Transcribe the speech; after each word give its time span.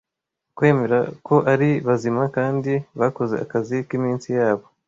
Kwemera 0.55 0.99
ko 1.27 1.35
ari 1.51 1.69
bazima 1.87 2.23
kandi 2.35 2.73
bakoze 2.99 3.35
akazi 3.45 3.77
k'iminsi 3.87 4.29
yabo, 4.37 4.65